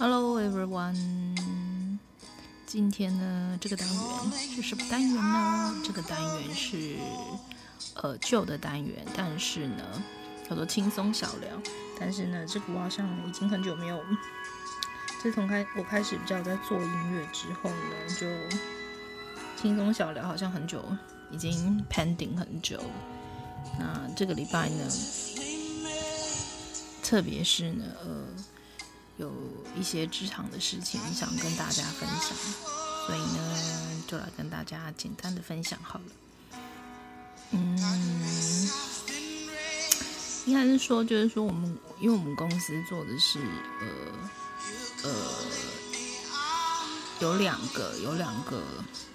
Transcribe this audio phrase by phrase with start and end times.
[0.00, 0.94] Hello everyone，
[2.64, 5.74] 今天呢，这个单元是什么单元呢？
[5.84, 6.94] 这个单元是
[7.94, 9.84] 呃旧的单元，但是呢
[10.48, 11.50] 叫做轻松小聊。
[11.98, 14.00] 但是呢，这个我好像已经很久没有，
[15.20, 18.28] 自从开我开始比较在做音乐之后呢，就
[19.60, 20.80] 轻松小聊好像很久
[21.32, 22.80] 已经 pending 很久。
[23.76, 24.88] 那这个礼拜呢，
[27.02, 28.24] 特别是呢，呃。
[29.18, 29.32] 有
[29.76, 32.30] 一些职场的事情想跟大家分享，
[33.04, 36.04] 所以呢，就来跟大家简单的分享好了。
[37.50, 37.76] 嗯，
[40.46, 43.40] 应该是说，就是说我们，因为我们公司做的是，
[43.80, 43.86] 呃，
[45.02, 45.10] 呃，
[47.18, 48.62] 有两个，有两个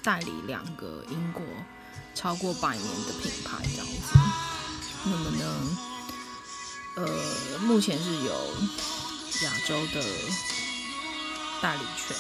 [0.02, 1.42] 代理两个英国
[2.14, 4.18] 超过百年的品牌这样子。
[5.06, 5.78] 那么呢，
[6.98, 8.54] 呃，目前是有。
[9.42, 10.02] 亚洲的
[11.62, 12.16] 代理权，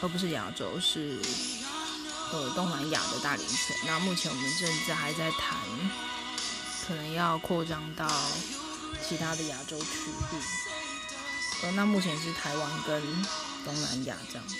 [0.00, 1.20] 而不是亚洲，是
[2.32, 3.76] 呃东南亚的代理权。
[3.86, 5.58] 那目前我们正在还在谈，
[6.86, 8.08] 可能要扩张到
[9.06, 10.36] 其他的亚洲区域。
[11.62, 13.02] 呃，那目前是台湾跟
[13.64, 14.56] 东南亚这样子，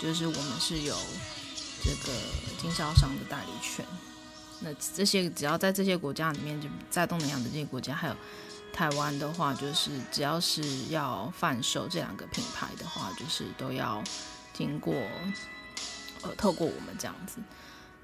[0.00, 0.96] 就是我们是有
[1.84, 2.12] 这个
[2.60, 3.86] 经销商的代理权。
[4.60, 8.16] 那这些只要在这些国家里面，就在东南亚的这些国家，还有。
[8.72, 14.02] 台湾的话，就是只要是要贩售这两个品牌的话，就是都要
[14.54, 14.94] 经过
[16.22, 17.38] 呃，透过我们这样子。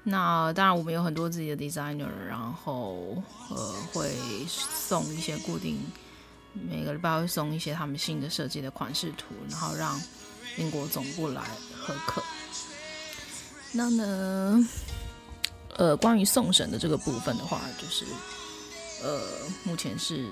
[0.03, 4.11] 那当然，我们有很多自己的 designer，然后呃，会
[4.47, 5.77] 送一些固定
[6.53, 9.99] 每个礼拜会送一些他们新的设计的款式图，然后让
[10.57, 11.43] 英国总部来
[11.77, 12.23] 核可。
[13.71, 14.67] 那呢，
[15.75, 18.05] 呃，关于送审的这个部分的话，就是。
[19.01, 19.21] 呃，
[19.63, 20.29] 目前是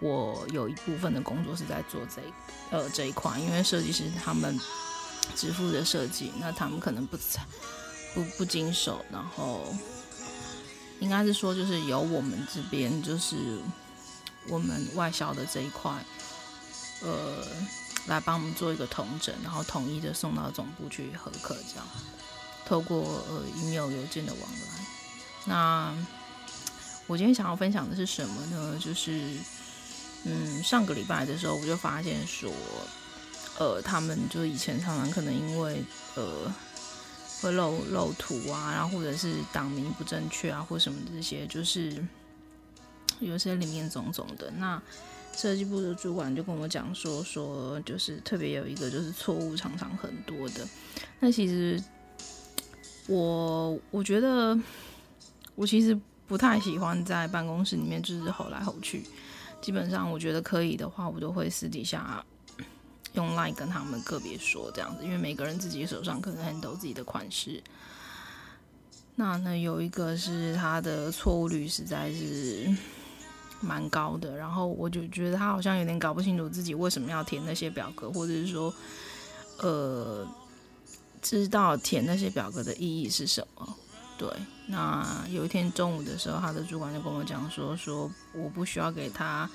[0.00, 2.20] 我有一部分的工作是在做这
[2.70, 4.58] 呃这一块，因为设计师他们
[5.36, 7.16] 只负责设计，那他们可能不
[8.14, 9.72] 不不经手，然后
[10.98, 13.36] 应该是说就是由我们这边就是
[14.48, 15.92] 我们外销的这一块，
[17.02, 17.46] 呃，
[18.06, 21.86] 来帮我们做一个统整，然后统一的送到总部去核客，这样
[22.66, 24.86] 透过呃 email 邮件的往来，
[25.44, 25.94] 那。
[27.12, 28.80] 我今天想要分享的是什么呢？
[28.82, 29.20] 就是，
[30.24, 32.50] 嗯，上个礼拜的时候，我就发现说，
[33.58, 35.84] 呃，他们就以前常常可能因为
[36.14, 36.50] 呃
[37.42, 42.02] 会漏漏图啊，然后或者是档名不正确啊，或什么这些，就是
[43.20, 44.50] 有些里面种种的。
[44.52, 44.80] 那
[45.36, 50.66] 设计部的主管就跟我讲说，说就是特别有一个就是错误常常很多的。
[51.20, 51.78] 那其实
[53.06, 54.58] 我我觉得
[55.54, 56.00] 我其实。
[56.26, 59.04] 不太喜欢在办公室里面就是吼来吼去，
[59.60, 62.24] 基本上我觉得可以的话，我都会私底下
[63.12, 67.62] 用 line 跟他们个别说这样子，因为每个人自己手上可能很多自己的款式。
[69.14, 72.66] 那呢，有一个是他的错误率实在是
[73.60, 78.72] 蛮高的，然后我就觉得他好像有点搞不清楚自己为什么要填那些表格，或者是说，
[79.58, 80.26] 呃，
[81.20, 83.76] 知道填那些表格的意义是什么。
[84.18, 84.28] 对，
[84.66, 89.50] 那有一天中午的时候，他的主管就跟我讲说，说我不需要给他，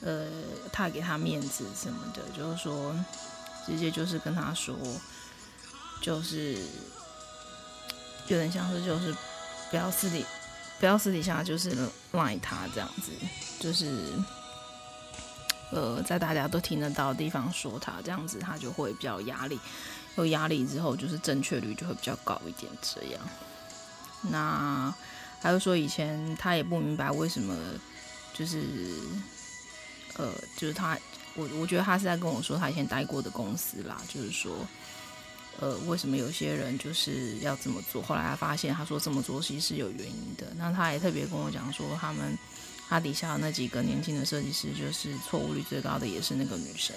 [0.00, 0.26] 呃，
[0.72, 2.92] 太给他面子什么的，就是说
[3.64, 4.76] 直接就是跟他说，
[6.00, 6.58] 就是
[8.26, 9.14] 有点像是就是
[9.70, 10.24] 不要私底
[10.80, 11.76] 不要私底下就是
[12.10, 13.12] 赖他这样子，
[13.60, 14.12] 就是
[15.70, 19.60] 呃在大家都听得到的地方说他这样子，他就会比较压力，
[20.16, 23.20] 有压力之后就是正确率就会比较高一点这样。
[24.30, 24.94] 那
[25.40, 27.56] 还有说，以前他也不明白为什么，
[28.32, 28.62] 就是，
[30.14, 30.96] 呃，就是他，
[31.34, 34.54] 我我觉得他是在跟我说他以前待过的公司啦，就是说，
[35.58, 38.00] 呃，为什么有些人就是要这么做？
[38.00, 40.46] 后来他发现，他说这么做其实是有原因的。
[40.56, 42.38] 那他也特别跟我讲说，他们
[42.88, 46.94] 他底下的那几个年轻的设计师，就是错误率最高的也是那个女生，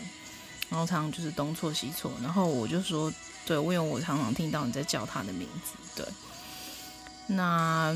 [0.69, 2.12] 然后常常就是东错西错。
[2.21, 3.12] 然后我就说，
[3.44, 6.06] 对，因为我常常听到你在叫他的名字，对。
[7.27, 7.95] 那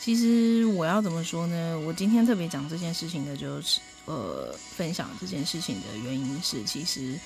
[0.00, 1.78] 其实我要怎么说呢？
[1.80, 7.18] 我今天特别讲这件事情的，就是呃，分享这件事情的原因是，其实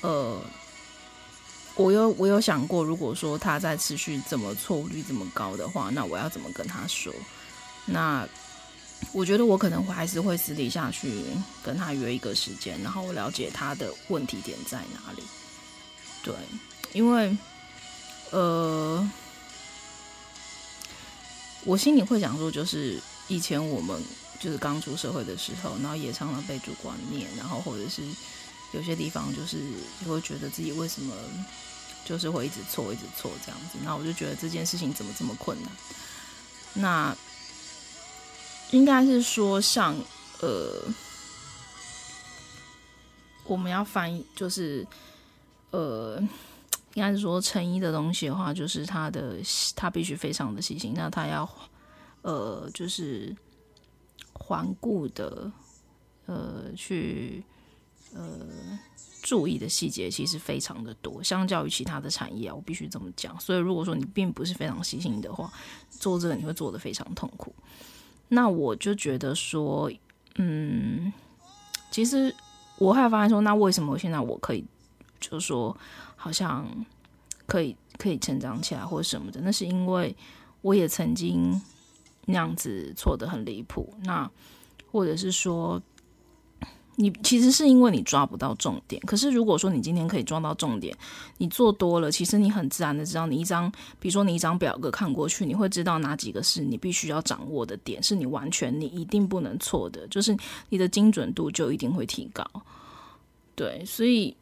[0.00, 0.40] 呃，
[1.76, 7.12] 我有我有想过，如果说他在持续这么错误率这么高的话，那我要怎么跟他说？
[7.84, 8.28] 那
[9.12, 11.22] 我觉得我可能还是会私底下去
[11.62, 15.22] 跟他约一个时间，然后了解他的问题点在哪里。
[16.22, 16.34] 对，
[16.92, 17.34] 因为。
[18.30, 19.08] 呃，
[21.64, 24.02] 我心里会想说，就是以前我们
[24.40, 28.02] 就是刚出社会的时候，然后也常常被主管念，然后或者是
[28.72, 29.58] 有些地方就是
[30.06, 31.14] 会觉得自己为什么
[32.04, 33.78] 就是会一直错，一直错这样子。
[33.84, 35.70] 那我就觉得这件事情怎么这么困难？
[36.74, 37.16] 那
[38.72, 39.96] 应该是说像
[40.40, 40.82] 呃，
[43.44, 44.84] 我们要翻译就是
[45.70, 46.20] 呃。
[46.96, 49.36] 应该是说成衣的东西的话，就是它的
[49.76, 51.46] 它必须非常的细心，那它要
[52.22, 53.36] 呃就是
[54.32, 55.52] 环顾的
[56.24, 57.44] 呃去
[58.14, 58.48] 呃
[59.22, 63.38] 注意的细节其实非常的多，相较于其他的产业啊，我必须这么讲。
[63.38, 65.52] 所以如果说你并不是非常细心的话，
[65.90, 67.54] 做这个你会做得非常痛苦。
[68.28, 69.92] 那我就觉得说，
[70.36, 71.12] 嗯，
[71.90, 72.34] 其实
[72.78, 74.64] 我还发现说，那为什么现在我可以
[75.30, 75.76] 就说。
[76.18, 76.66] 好像
[77.46, 80.16] 可以可以成长起来或者什么的，那是因为
[80.62, 81.60] 我也曾经
[82.24, 83.92] 那样子错得很离谱。
[84.02, 84.28] 那
[84.90, 85.80] 或者是说，
[86.96, 89.00] 你其实是因为你抓不到重点。
[89.02, 90.96] 可是如果说你今天可以抓到重点，
[91.36, 93.70] 你做多了，其实你很自然的知道，你一张，
[94.00, 100.34] 比如说你一张表格看过去，你会知道哪几个是你必须要掌握的点，是你完全你一定不能错的，就是
[100.70, 102.44] 你的精准度就一定会提高。
[103.54, 104.34] 对，所以。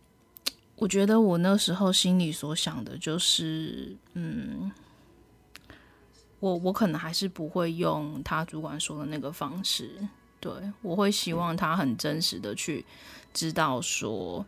[0.76, 4.70] 我觉得我那时候心里所想的就是，嗯，
[6.40, 9.96] 我我可能还是不会用他主管说的那个方式，
[10.40, 12.84] 对，我会希望他很真实的去
[13.32, 14.44] 知道说，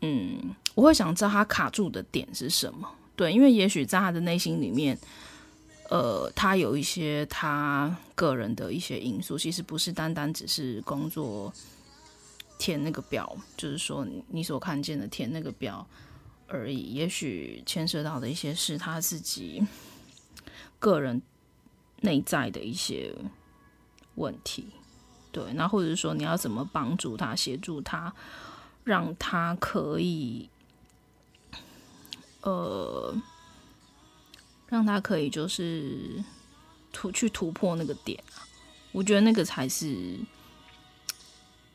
[0.00, 4.98] 嗯，我会想知道他卡住的点是什么，对，因为也许在他的内心里面，
[5.90, 11.52] 呃，他有一些他个人的一些因素，其实不是单单只是工作。
[12.58, 15.86] 填那个表，就是说你所看见的填那个表
[16.48, 16.92] 而已。
[16.92, 19.64] 也许牵涉到的一些是他自己
[20.80, 21.22] 个人
[22.00, 23.14] 内在的一些
[24.16, 24.66] 问题，
[25.30, 25.52] 对。
[25.52, 28.12] 那或者是说你要怎么帮助他、协助他，
[28.82, 30.50] 让他可以，
[32.42, 33.16] 呃，
[34.66, 36.24] 让他可以就是
[36.92, 38.22] 突去突破那个点。
[38.90, 40.18] 我觉得那个才是。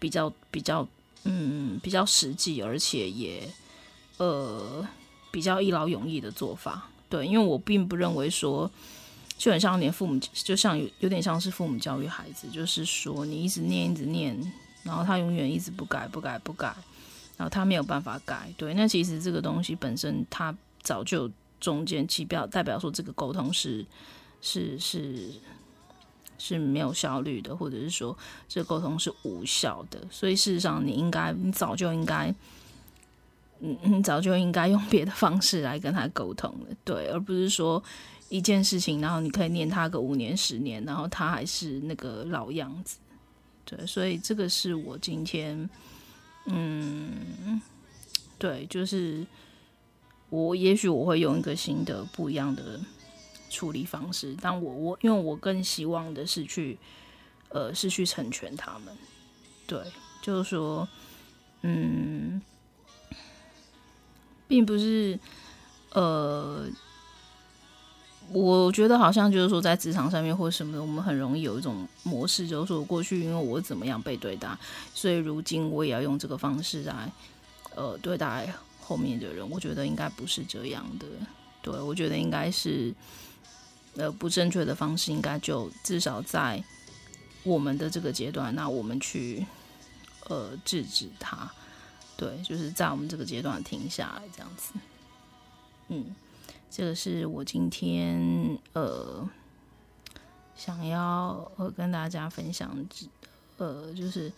[0.04, 0.86] 比较比较
[1.24, 3.50] 嗯比较实际，而且也
[4.18, 4.86] 呃
[5.32, 8.70] 比较一劳永逸的做法，对，因为我并不认为说
[9.38, 14.38] 就很像连父母，就像有有点像是父母教育孩子，就是说你一直念一直念，
[14.84, 16.76] 然后他永远一直不改不改不改，
[17.38, 23.86] 然后他没有办法改，对，那其实这个东西本身他早就中间起表代表说这个沟通是
[24.42, 25.32] 是是。
[26.46, 28.18] 是没有效率的，或者是说
[28.50, 32.36] 这沟通是无效的，所以事实上你应该，你早就应该，
[33.62, 37.82] 嗯，你早就应该用别的方式来跟他沟通了，对，而不是说
[38.28, 42.98] 一件事情，然后你可以念他个五年、十年，然后他还是那个老样子，
[43.64, 45.70] 对，所以这个是我今天，
[46.48, 47.62] 嗯，
[48.38, 49.26] 对，就是
[50.30, 52.82] 我也许我会用一个新的、不一样的。
[53.54, 56.76] 处理方式，但我我因为我更希望的是去，
[57.50, 58.98] 呃，是去成全他们，
[59.68, 59.80] 对，
[60.24, 60.88] 就是说，
[61.62, 62.42] 嗯，
[64.48, 65.20] 并不是，
[65.92, 66.66] 呃，
[68.32, 74.50] 我觉得好像就是说在职场上面或什么的，我们很容易有一种模式，就是说过去因为我怎么样被对待，
[74.96, 77.12] 所以如今我也要用这个方式来，
[77.76, 78.52] 呃，对待
[78.82, 79.48] 后面的人。
[79.48, 81.06] 我觉得应该不是这样的，
[81.62, 82.92] 对，我觉得应该是。
[83.96, 86.64] 呃，不正确的方式，应该就至少在
[87.44, 89.46] 我们的这个阶段，那我们去
[90.30, 91.48] 呃制止他，
[92.18, 94.74] 对，就是在我们这个阶段停下来这样子。
[95.90, 96.16] 嗯，
[96.72, 99.30] 这个是我今天呃
[100.56, 103.06] 想要呃跟大家分享职，
[103.58, 104.32] 呃，就是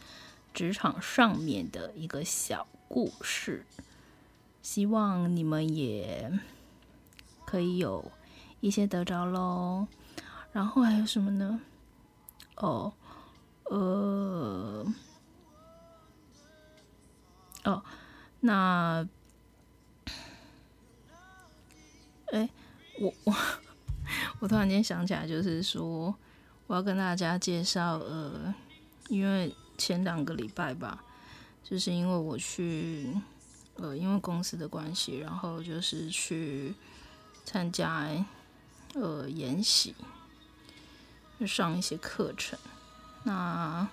[0.53, 3.65] 职场上面的一个小故事，
[4.61, 6.29] 希望你们也
[7.45, 8.11] 可以有。
[8.65, 9.85] 一些得着喽，
[10.51, 11.61] 然后还有什么呢？
[12.55, 12.91] 哦，
[13.65, 14.83] 呃，
[17.63, 17.83] 哦，
[18.39, 19.07] 那，
[22.31, 22.49] 哎，
[22.99, 23.35] 我我
[24.39, 26.15] 我突然间想起来，就是说
[26.65, 28.51] 我要跟大家介绍，呃，
[29.09, 31.03] 因为前两个礼拜吧，
[31.63, 33.15] 就是因为我去，
[33.75, 36.73] 呃，因为公司的关系，然后就是去
[37.43, 38.09] 参加。
[38.95, 39.93] 呃，研习，
[41.45, 42.57] 上一些课程，
[43.23, 43.85] 那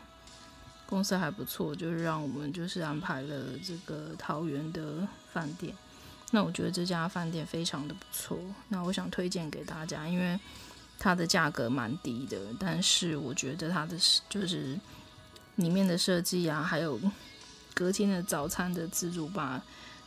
[0.86, 5.74] 公司还不错，就是让我们就是安排了这个桃园的饭店。
[6.30, 10.38] 那我觉得这家饭店非常的不错，那我想推荐给大家，因为
[10.98, 13.96] 它的价格蛮低的，但是我觉得它的
[14.30, 14.78] 就是
[15.56, 17.00] 里面的设计啊，还有
[17.74, 19.62] 隔天的早餐的自助吧，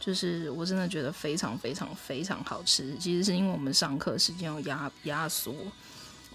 [0.06, 2.96] 就是我真的觉得非常非常非常好吃。
[3.00, 5.56] 其实是因为我们上课时间要压压缩，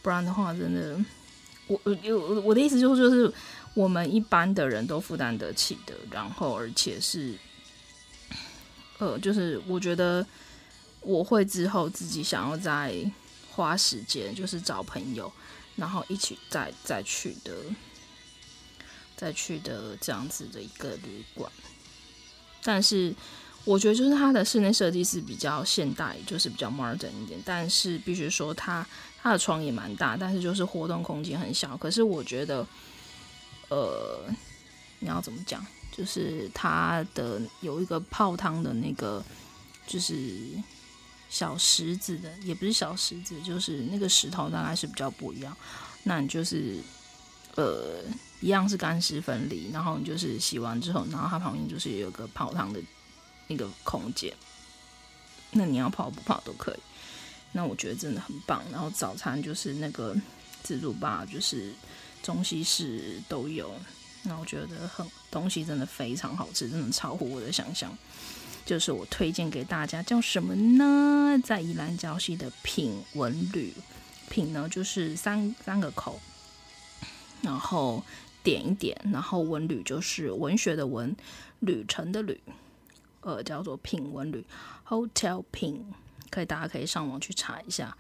[0.03, 0.99] 不然的话，真的，
[1.69, 3.33] 我我我的意思就是就是
[3.75, 7.35] 我们一般的人都负担得起的，然后而且是。
[8.99, 10.27] 呃，就是我觉得
[11.00, 12.95] 我会之后自己想要再
[13.50, 15.33] 花时间，就是找朋友，
[15.75, 17.55] 然后一起再再去的，
[19.17, 21.50] 再去的这样子的一个旅馆。
[22.62, 23.15] 但是
[23.64, 27.38] 我觉得就是它的室内设计是比较现代，就是比较 modern 一点。
[27.45, 28.87] 但是必须说它
[29.23, 31.76] 它的床也蛮大，但是就是活动空间很小。
[31.76, 32.67] 可是我觉得，
[33.69, 34.25] 呃，
[34.99, 35.64] 你要怎么讲？
[35.93, 39.23] 就是它的有一个泡汤的那个，
[39.87, 40.38] 就是
[41.29, 45.55] 小石子的，也不是小石子，就是那个石头大概是比较不一样。
[46.05, 46.79] 那你就是
[47.57, 48.02] 呃，
[48.40, 52.81] 一样是干湿分离，然后你就是洗完之后，然后它旁边就是有个泡汤的
[53.50, 54.33] 那个空间。
[55.50, 56.78] 那你要泡不泡都可以。
[57.52, 58.62] 那我觉得真的很棒。
[58.71, 60.16] 然后早餐就是那个
[60.62, 61.75] 自助吧，就是
[62.23, 63.75] 中西式都有。
[64.23, 67.92] 那我觉得很东西真的非常好吃，真的超乎我的想象。
[68.64, 71.37] 就是我推荐给大家，叫什么呢？
[71.42, 73.75] 在宜兰礁溪的品文旅，
[74.28, 76.21] 品呢就是三三个口，
[77.42, 78.04] 然后
[78.45, 81.16] 点一点，然后文旅就是文学的文，
[81.61, 82.40] 旅程的旅，
[83.21, 84.45] 呃，叫做品文旅
[84.87, 85.85] Hotel 品，
[86.31, 87.97] 可以大家可以上网去查一下。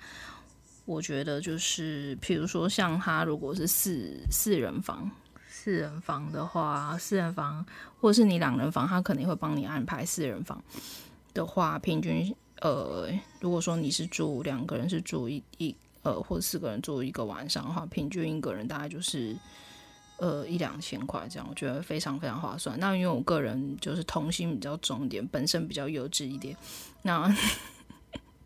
[0.84, 5.10] 我觉得就是，譬如说像他如果是四四人房。
[5.52, 7.66] 四人房的话，四人房
[8.00, 10.06] 或者是你两人房，他肯定会帮你安排。
[10.06, 10.64] 四人房
[11.34, 13.10] 的话，平均呃，
[13.40, 19.36] 如果说你是住两个人是住一一呃，或者四个人住一个晚上的话，平均一个人大概就是
[20.20, 22.78] 呃一两千块这样，我觉得非常非常划算。
[22.78, 26.56] 那因为我个人就是童心比较重一点，本身比较幼稚一点，
[27.02, 27.28] 那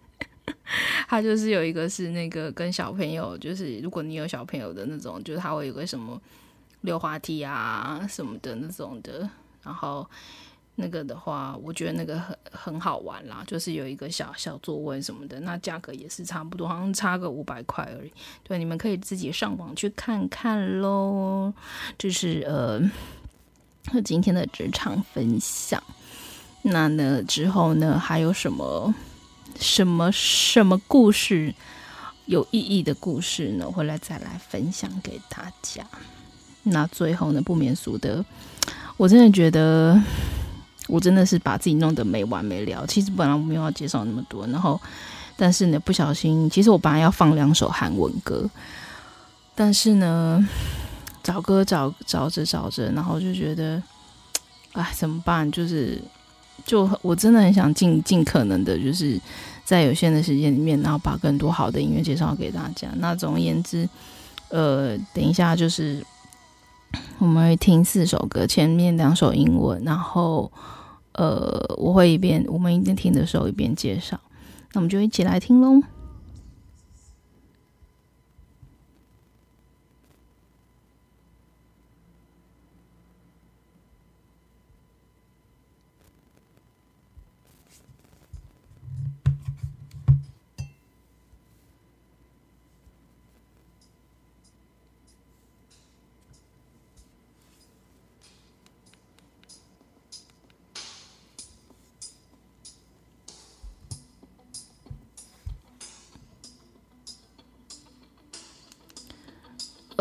[1.07, 6.19] 他就是有一个是那个跟小朋友，就是如果你有小朋友的那种，就是他会有个什么。
[6.85, 9.27] 溜滑梯啊什么的那种的，
[9.63, 10.07] 然后
[10.77, 18.13] 那个的话，我觉得那个很很好玩啦，就是有一个小小座位什么的，那价格也是差不多，好像差个五百块而已。
[18.43, 21.53] 对，你们可以自己上网去看看喽。
[21.97, 22.81] 就是呃，
[24.03, 25.83] 今天的职场分享。
[26.63, 28.93] 那呢之后呢，还有什么
[29.61, 31.55] 什么什么故事
[32.27, 33.71] 有意义的故事呢？
[33.71, 35.87] 回来再来分享给大家。
[36.65, 38.25] 那最后呢，不免俗的，
[38.97, 40.03] 我真的觉得
[40.87, 42.85] 我真的是把自己弄得没完没了。
[42.87, 44.81] 其实本来我没有要介绍那么多，然后
[45.37, 48.49] 但是呢，不小心，其实我本来要放两首韩文歌，
[49.55, 50.47] 但是呢，
[51.23, 53.83] 找歌找找着找着，然后就觉得，
[54.73, 55.51] 哎，怎么办？
[55.51, 55.99] 就是
[56.67, 59.21] 就我真的很想尽尽可能的，就是
[59.65, 62.89] 在有限的时间里面，然后把更多好的音乐介绍给大家。
[62.97, 63.89] 那总而言之，
[64.49, 66.05] 呃，等一下就是。
[67.19, 70.51] 我们会听四首歌，前面两首英文，然后
[71.13, 74.19] 呃，我会一边我们一边听的时候一边介绍，
[74.73, 75.83] 那我们就一起来听喽。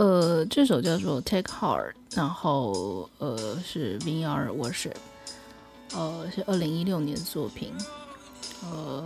[0.03, 4.98] 呃，这首叫做《Take Heart》，然后呃是 VR Worship，
[5.95, 7.72] 呃是二零一六年作品，
[8.69, 9.01] 呃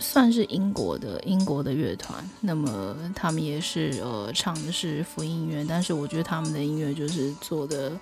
[0.00, 7.92] 算是英国的英国的乐团，那么他们也是呃唱的是福音乐，但是我觉得他们的音乐就是做的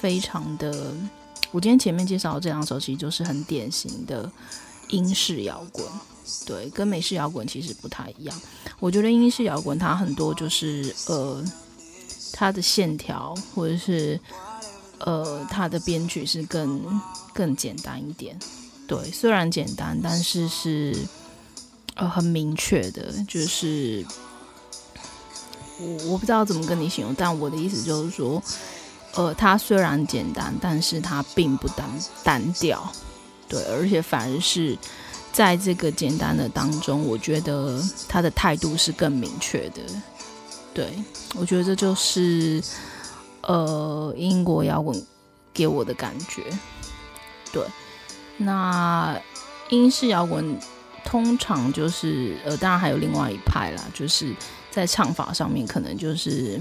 [0.00, 0.92] 非常的，
[1.52, 4.28] 我今天前面介绍的这两首其实就是很典型的
[4.90, 5.84] 英式摇滚。
[6.46, 8.40] 对，跟美式摇滚其实不太一样。
[8.78, 11.44] 我觉得英式摇滚它很多就是呃，
[12.32, 14.18] 它的线条或者是
[14.98, 17.00] 呃，它的编曲是更
[17.34, 18.38] 更简单一点。
[18.86, 20.96] 对，虽然简单，但是是
[21.94, 24.06] 呃很明确的，就是
[25.80, 28.40] 我我不知道怎么跟你形容，但我的意思就是说，
[29.14, 31.88] 呃，它虽然简单，但是它并不单
[32.22, 32.92] 单调。
[33.50, 34.78] 对，而且反而是。
[35.32, 39.80] 在这个简单的当中，我觉得他的态度是更明确的。
[40.74, 40.92] 对，
[41.36, 42.60] 我觉得这就是
[43.42, 45.00] 呃英国摇滚
[45.54, 46.42] 给我的感觉。
[47.52, 47.64] 对，
[48.38, 49.16] 那
[49.68, 50.58] 英式摇滚
[51.04, 54.34] 通常就是呃，当然还有另外一派啦，就是
[54.68, 56.60] 在唱法上面可能就是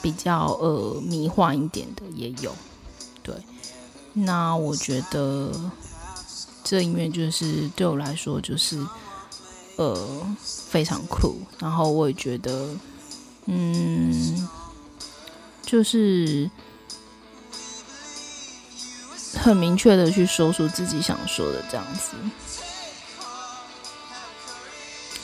[0.00, 2.54] 比较呃迷幻一点的也有。
[3.20, 3.34] 对，
[4.24, 5.52] 那我觉得
[6.64, 8.78] 这音乐就是对我来说就是
[9.76, 12.68] 呃非常酷，然后我也觉得
[13.46, 14.48] 嗯
[15.62, 16.50] 就是。
[19.40, 22.16] 很明确的去说出自己想说的这样子，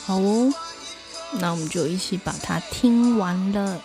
[0.05, 0.53] 好哦，
[1.33, 3.81] 那我们就一起把它听完了。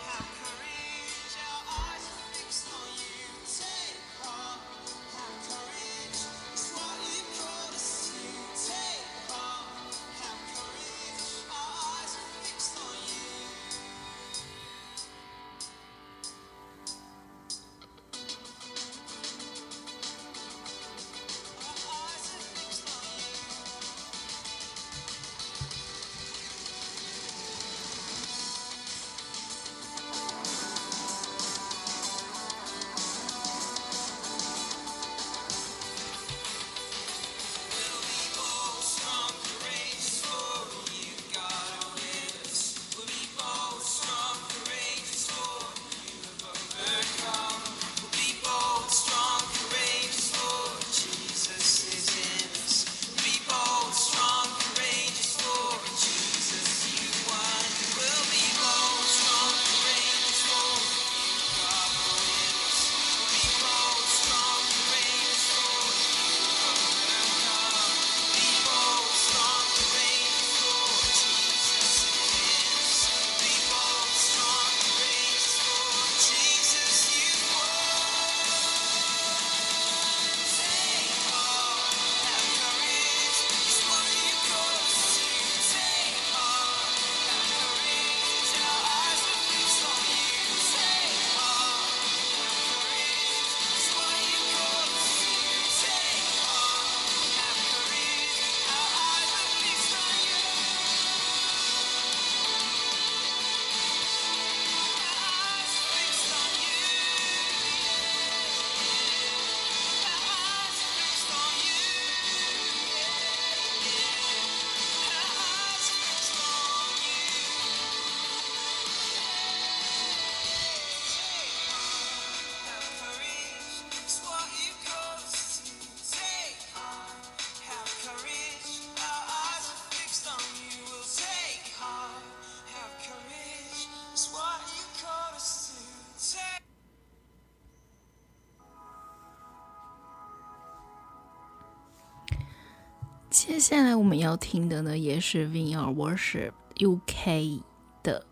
[143.60, 147.60] 接下来我们要听的呢，也是 VR Worship UK
[148.02, 148.24] 的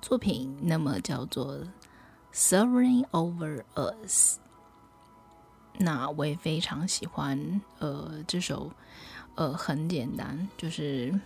[0.00, 1.58] 作品，那么叫做
[2.32, 4.38] 《Sovereign Over Us》。
[5.76, 8.72] 那我也非常喜欢，呃，这首，
[9.34, 11.20] 呃，很简单，就是，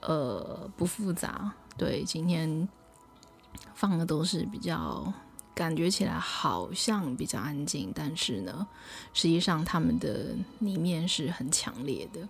[0.00, 1.52] 呃，不复杂。
[1.76, 2.66] 对，今天
[3.74, 5.12] 放的都是比较。
[5.54, 8.66] 感觉起来好像比较安静，但是呢，
[9.12, 12.28] 实际上他们的里面是很强烈的，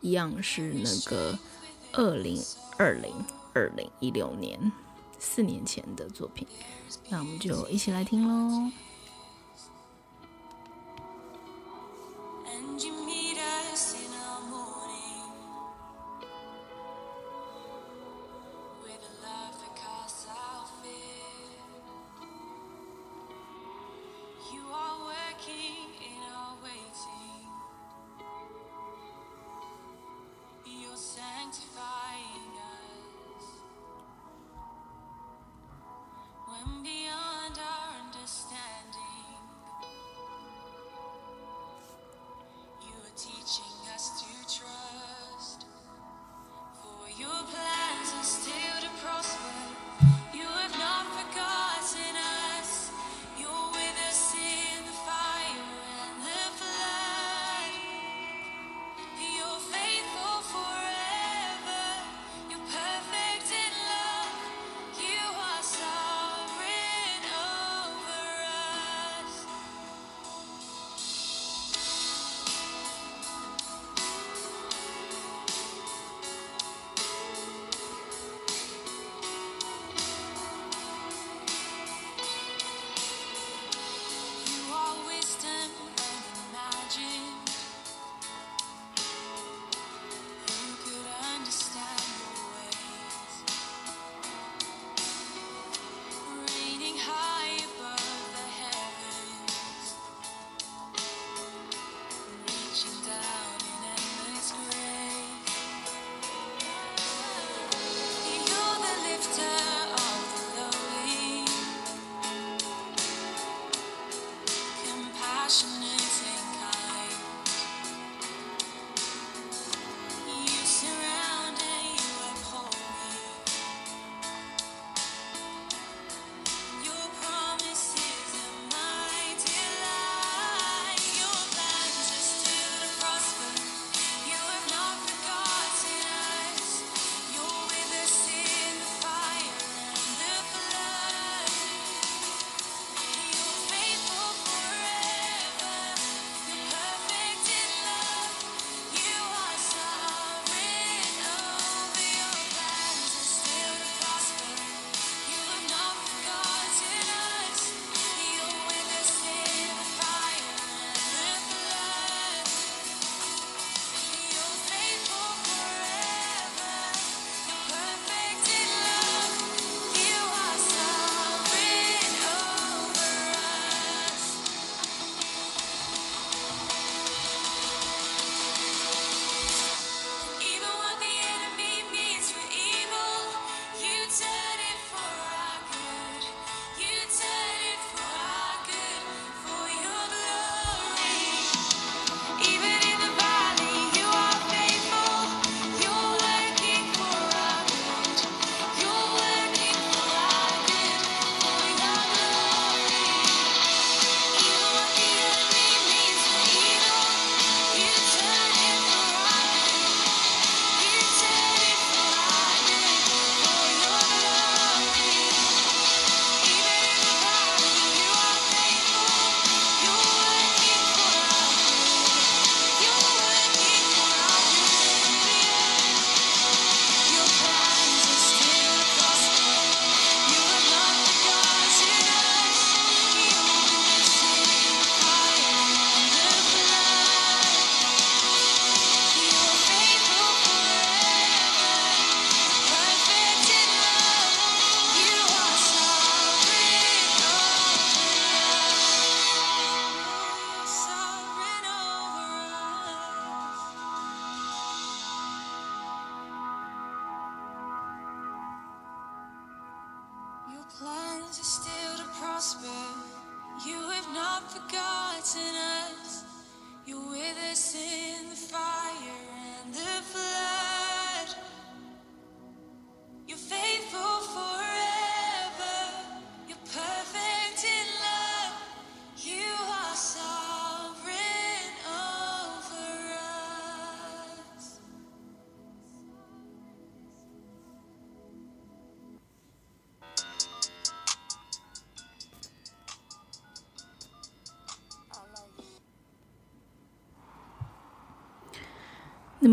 [0.00, 1.38] 一样是那个
[1.92, 2.42] 二零
[2.78, 3.14] 二零
[3.54, 4.72] 二零一六年
[5.18, 6.46] 四年前的作品，
[7.08, 8.70] 那我们就一起来听喽。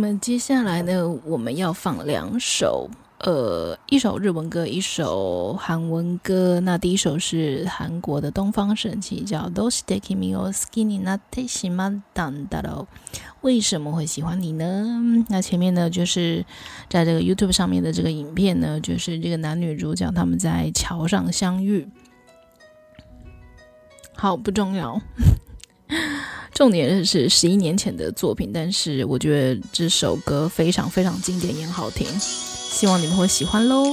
[0.01, 6.61] 么接下来呢，我们要放两首，呃，一首日文歌，一首韩文歌。
[6.61, 12.83] 那第一首是韩国的东方神起，叫《どうして君を好きになってしまったんだろう》。
[13.43, 15.25] 为什么会喜欢你呢？
[15.29, 16.45] 那前面呢，就是
[16.89, 21.89] 在这个 YouTube 上面的这个影片呢，就是这个男女主角他们在桥上相遇。
[24.17, 25.01] 好，不重要。
[26.54, 33.86] 重点是十一年前的作品，但是我觉得这首歌非常非常经典，也很好听，希望你们会喜欢喽。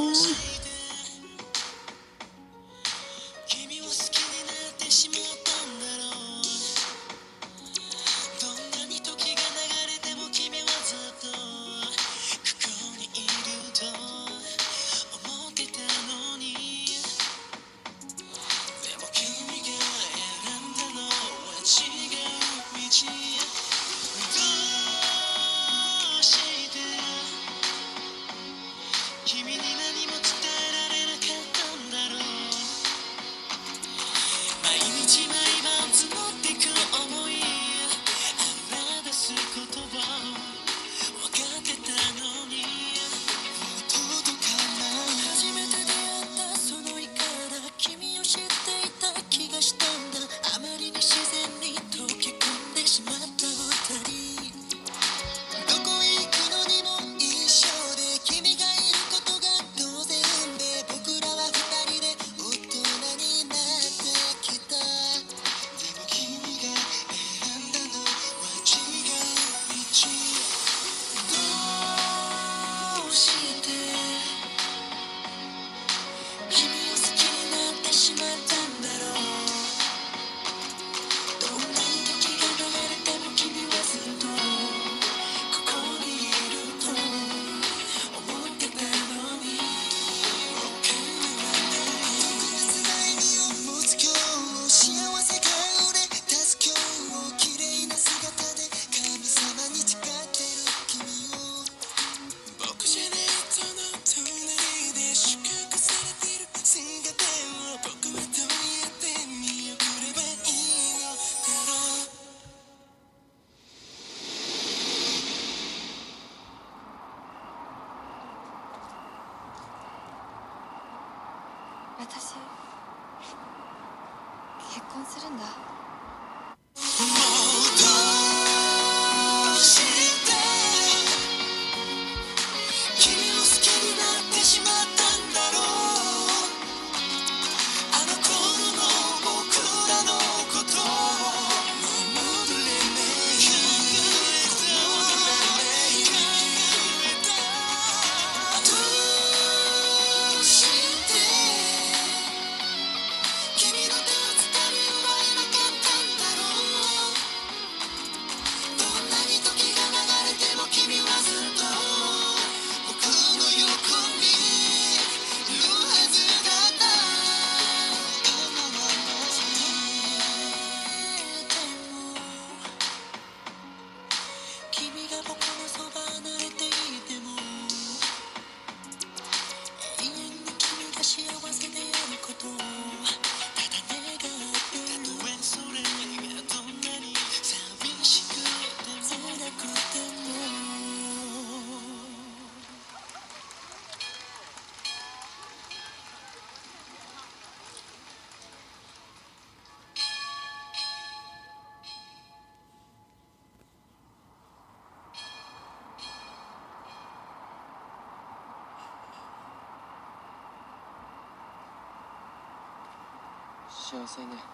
[214.09, 214.48] singer.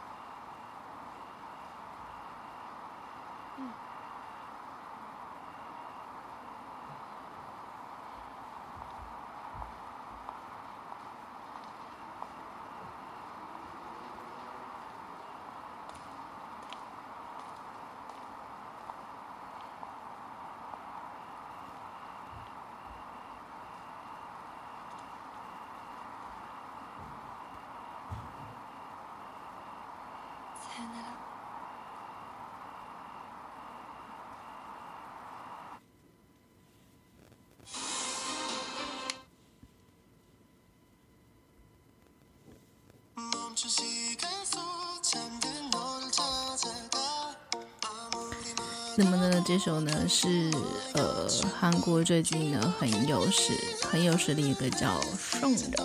[48.96, 50.50] 那么呢，这首呢是
[50.94, 51.28] 呃
[51.60, 53.52] 韩国最近呢很有势
[53.90, 55.84] 很有实力一个叫宋的，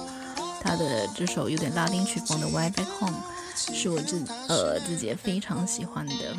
[0.62, 3.17] 他的这首有点拉丁曲风的《Way Back Home》。
[3.73, 6.36] 是我自呃自己也非常喜欢的，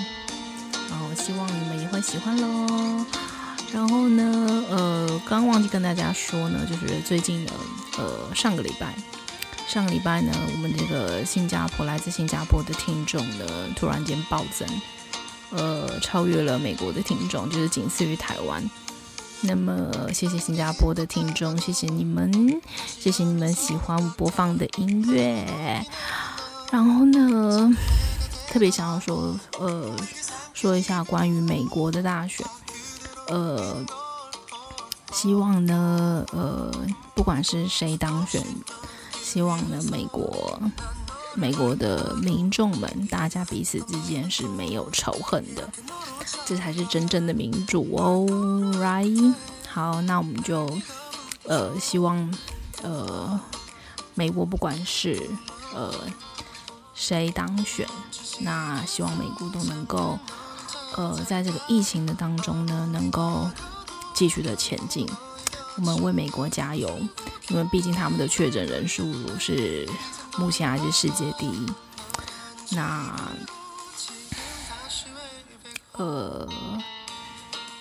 [0.88, 3.04] 然后希望你们也会喜欢喽。
[3.72, 7.52] 然后呢，呃，刚忘记跟大家说呢，就是最近的，
[7.98, 8.94] 呃，上个礼拜，
[9.68, 14.68] 上个礼拜呢，我们这个新加坡来自新加坡的听众呢，突然间暴增。
[15.52, 18.62] 呃，超越了美国的听众，就是仅次于台湾。
[19.40, 25.84] 那么，谢谢新加坡的听众，谢谢你们，谢谢你们喜欢我播放的音乐。
[26.70, 27.70] 然后呢，
[28.48, 29.96] 特别想要说，呃，
[30.54, 32.46] 说一下关于美国的大选。
[33.28, 33.84] 呃，
[35.12, 36.72] 希望呢，呃，
[37.14, 38.44] 不管是谁当选，
[39.22, 40.60] 希望呢，美国。
[41.36, 45.70] 美国的民众们，大家彼此之间是没有仇恨的，
[46.44, 48.26] 这才是真正的民主哦
[48.80, 49.32] ，right？
[49.68, 50.68] 好，那我们就
[51.44, 52.28] 呃，希望
[52.82, 53.38] 呃，
[54.14, 55.22] 美国不管是
[55.72, 55.94] 呃
[57.00, 57.88] 谁当选，
[58.40, 60.18] 那希望美国都能够
[60.96, 63.48] 呃，在这个疫情的当中呢，能够
[64.12, 65.08] 继续的前进。
[65.76, 67.00] 我们为美国加油，
[67.48, 69.88] 因为毕竟他们的确诊人数是。
[70.38, 71.66] 目前还是世界第一。
[72.70, 73.32] 那，
[75.94, 76.48] 呃，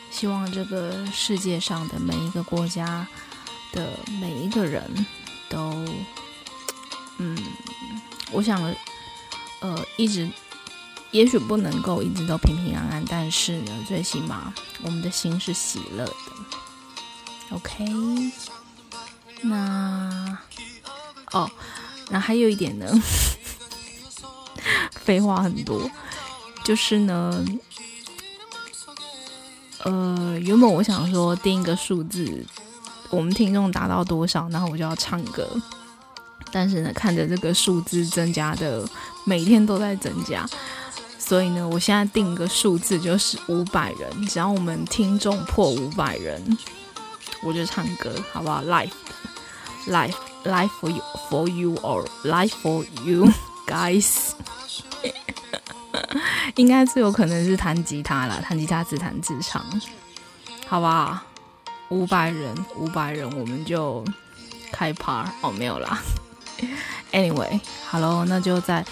[0.10, 3.08] 希望这个世界上的每一个国家
[3.72, 5.06] 的每一个人
[5.48, 5.86] 都，
[7.20, 7.38] 嗯，
[8.32, 8.60] 我想，
[9.62, 10.30] 呃，一直，
[11.12, 16.14] 也许不能够一直都平平安安，但是呢，最起码我们的心是喜乐的。
[17.52, 17.86] OK，
[19.42, 20.38] 那，
[21.32, 21.50] 哦。
[22.12, 22.88] 那还有一点呢，
[25.00, 25.88] 废话很多，
[26.64, 27.46] 就是呢，
[29.84, 32.44] 呃，原本我想说定一个数字，
[33.12, 35.62] 我们听众达到多少，然后我就要唱歌。
[36.52, 38.88] 但是呢，看着这个数字增加的，
[39.24, 40.48] 每天都在增加，
[41.18, 46.58] 所以呢，我现在定一个数字就是五百人，只要我们听众破五百人，
[47.44, 53.32] 我就唱歌，好不好？Life，life，life for you, for you or life for you,
[53.68, 54.32] guys。
[56.56, 59.64] 应该最有可能是弹吉他啦，弹吉他自弹自唱，
[60.68, 61.24] 好吧？
[61.90, 64.04] 五百人，五百人，我们就
[64.72, 66.00] 开趴哦，没有啦。
[67.12, 68.86] Anyway，好喽，那就在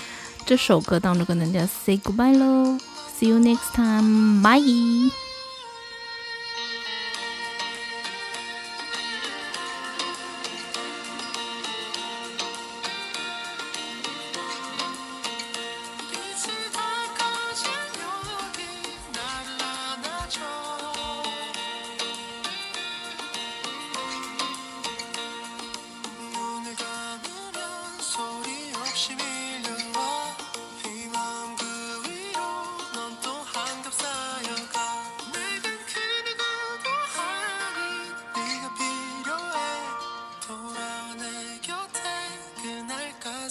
[0.46, 2.78] 这首歌当中跟大家 say goodbye 喽
[3.20, 4.42] ，See you next time,